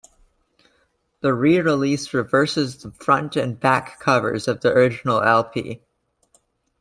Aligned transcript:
The 1.19 1.31
re-release 1.31 2.11
reverses 2.11 2.77
the 2.81 2.89
front 2.89 3.35
and 3.35 3.59
back 3.59 3.99
covers 3.99 4.47
of 4.47 4.61
the 4.61 4.71
original 4.73 5.21
lp. 5.21 5.83